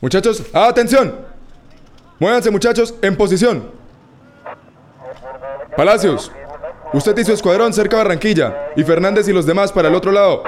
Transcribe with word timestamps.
Muchachos, 0.00 0.42
atención. 0.52 1.14
Muévanse 2.18 2.50
muchachos, 2.50 2.94
en 3.02 3.16
posición. 3.16 3.70
Palacios, 5.76 6.30
usted 6.92 7.16
y 7.18 7.24
su 7.24 7.32
escuadrón 7.32 7.72
cerca 7.72 7.96
de 7.96 8.02
Barranquilla 8.02 8.70
y 8.76 8.84
Fernández 8.84 9.28
y 9.28 9.32
los 9.32 9.46
demás 9.46 9.72
para 9.72 9.88
el 9.88 9.94
otro 9.94 10.10
lado. 10.10 10.42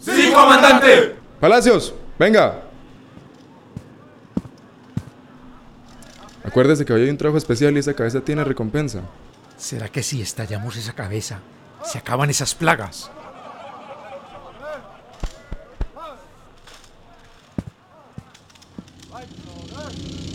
¡Sí, 0.00 0.30
comandante! 0.32 1.16
Palacios, 1.40 1.94
venga. 2.18 2.62
Acuérdese 6.44 6.84
que 6.84 6.92
hoy 6.92 7.02
hay 7.02 7.10
un 7.10 7.16
trabajo 7.16 7.38
especial 7.38 7.76
y 7.76 7.80
esa 7.80 7.94
cabeza 7.94 8.20
tiene 8.20 8.44
recompensa. 8.44 9.00
¿Será 9.56 9.88
que 9.88 10.02
si 10.02 10.20
estallamos 10.20 10.76
esa 10.76 10.94
cabeza, 10.94 11.38
se 11.84 11.98
acaban 11.98 12.30
esas 12.30 12.54
plagas? 12.54 13.10
Sure. 19.90 20.29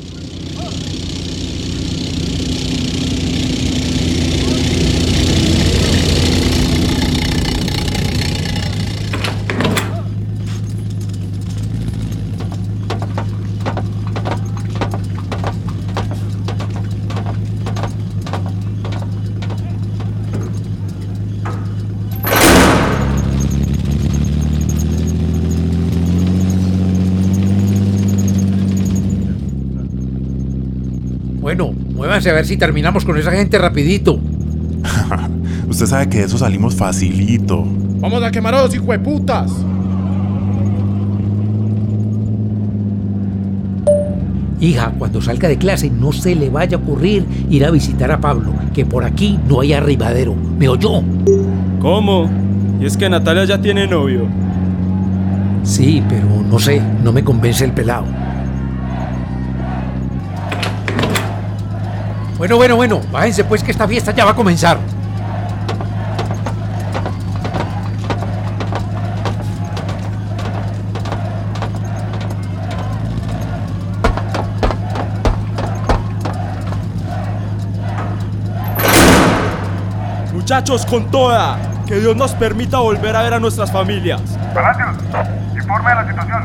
Bueno, 31.46 31.72
muévanse 31.94 32.32
a 32.32 32.34
ver 32.34 32.48
si 32.48 32.58
terminamos 32.58 33.06
con 33.06 33.20
esa 33.20 33.30
gente 33.32 33.60
rapidito. 33.60 34.20
Usted 35.70 35.86
sabe 35.86 36.10
que 36.10 36.18
de 36.18 36.24
eso 36.24 36.40
salimos 36.40 36.74
facilito. 36.74 37.64
¡Vamos 38.00 38.24
a 38.24 38.32
quemar 38.32 38.56
a 38.56 38.64
los 38.64 38.74
hijueputas! 38.74 39.52
Hija, 44.60 44.92
cuando 44.98 45.22
salga 45.22 45.48
de 45.48 45.60
clase 45.60 45.92
no 45.92 46.12
se 46.14 46.34
le 46.34 46.50
vaya 46.50 46.78
a 46.78 46.80
ocurrir 46.80 47.28
ir 47.48 47.64
a 47.64 47.70
visitar 47.70 48.12
a 48.12 48.20
Pablo, 48.20 48.52
que 48.74 48.84
por 48.84 49.04
aquí 49.04 49.40
no 49.48 49.62
hay 49.62 49.74
arribadero. 49.74 50.34
¿Me 50.58 50.68
oyó? 50.68 51.04
¿Cómo? 51.80 52.28
¿Y 52.82 52.88
es 52.88 52.98
que 52.98 53.08
Natalia 53.08 53.46
ya 53.46 53.62
tiene 53.62 53.86
novio? 53.86 54.26
Sí, 55.62 56.02
pero 56.10 56.26
no 56.50 56.58
sé, 56.58 56.82
no 57.04 57.14
me 57.14 57.24
convence 57.24 57.64
el 57.66 57.72
pelado. 57.72 58.06
Bueno, 62.38 62.58
bueno, 62.58 62.76
bueno, 62.76 63.02
bájense 63.12 63.46
pues 63.46 63.64
que 63.64 63.72
esta 63.72 63.88
fiesta 63.88 64.12
ya 64.12 64.26
va 64.26 64.32
a 64.32 64.36
comenzar. 64.36 64.78
Muchachos, 80.34 80.86
con 80.86 81.10
toda. 81.10 81.58
Que 81.88 82.00
Dios 82.00 82.16
nos 82.16 82.34
permita 82.34 82.80
volver 82.80 83.16
a 83.16 83.24
ver 83.24 83.34
a 83.34 83.40
nuestras 83.40 83.72
familias. 83.72 84.22
Palacios, 84.54 84.96
informe 85.56 85.90
de 85.90 85.96
la 85.96 86.08
situación. 86.08 86.44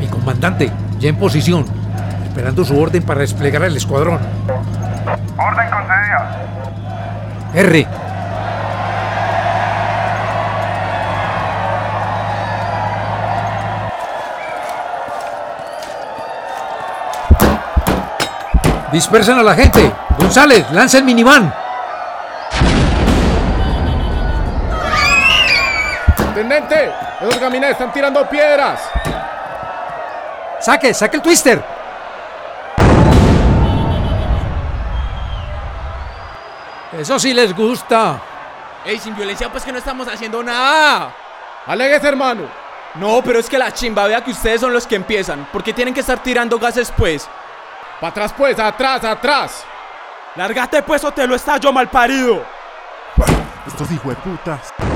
Mi 0.00 0.06
comandante, 0.06 0.70
ya 1.00 1.08
en 1.08 1.16
posición, 1.16 1.66
esperando 2.34 2.64
su 2.64 2.76
orden 2.76 3.00
para 3.04 3.20
desplegar 3.20 3.62
el 3.62 3.76
escuadrón. 3.76 4.18
Orden 5.38 5.70
concedida. 5.70 6.36
R. 7.54 7.86
Dispersen 18.90 19.38
a 19.38 19.42
la 19.44 19.54
gente. 19.54 19.92
González, 20.18 20.68
lanza 20.72 20.98
el 20.98 21.04
minivan. 21.04 21.54
¡Tendente! 26.34 26.92
¡Esos 27.20 27.38
gamines 27.38 27.70
están 27.70 27.92
tirando 27.92 28.28
piedras! 28.28 28.80
Saque, 30.58 30.92
saque 30.92 31.18
el 31.18 31.22
twister. 31.22 31.73
Eso 36.98 37.18
sí 37.18 37.34
les 37.34 37.54
gusta. 37.54 38.20
Ey, 38.84 38.98
sin 38.98 39.16
violencia, 39.16 39.50
pues 39.50 39.64
que 39.64 39.72
no 39.72 39.78
estamos 39.78 40.06
haciendo 40.06 40.42
nada. 40.42 41.14
¡Alegues, 41.66 42.04
hermano! 42.04 42.42
No, 42.94 43.20
pero 43.24 43.40
es 43.40 43.48
que 43.48 43.58
la 43.58 43.72
chimba 43.72 44.06
vea 44.06 44.22
que 44.22 44.30
ustedes 44.30 44.60
son 44.60 44.72
los 44.72 44.86
que 44.86 44.94
empiezan. 44.94 45.46
¿Por 45.52 45.64
qué 45.64 45.72
tienen 45.72 45.92
que 45.92 46.00
estar 46.00 46.22
tirando 46.22 46.58
gases 46.58 46.92
pues? 46.96 47.28
¡Para 48.00 48.10
atrás, 48.10 48.34
pues! 48.36 48.58
¡Atrás, 48.58 49.04
atrás! 49.04 49.64
Lárgate 50.36 50.82
pues 50.82 51.02
o 51.04 51.10
te 51.10 51.26
lo 51.26 51.34
estallo 51.34 51.72
mal 51.72 51.88
parido. 51.88 52.44
Estos 53.66 53.90
hijueputas. 53.90 54.72
Palacios, 54.76 54.93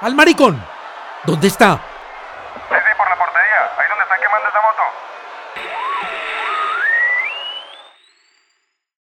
Al 0.00 0.14
maricón. 0.14 0.62
¿Dónde 1.24 1.48
está? 1.48 1.78
Sí, 2.68 2.74
por 2.96 3.08
la 3.08 3.16
portería. 3.16 3.70
Ahí 3.78 3.88
donde 3.88 4.04
están 4.04 4.20
quemando 4.20 4.48
esa 4.48 4.60
moto. 4.60 4.82